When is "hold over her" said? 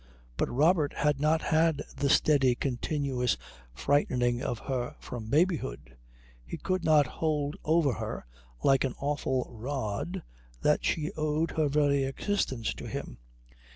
7.05-8.25